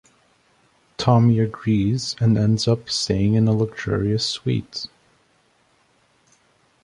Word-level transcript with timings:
Tommy 0.97 1.37
agrees 1.41 2.15
and 2.19 2.35
ends 2.35 2.67
up 2.67 2.89
staying 2.89 3.35
in 3.35 3.47
a 3.47 3.53
luxurious 3.53 4.25
suite. 4.25 4.87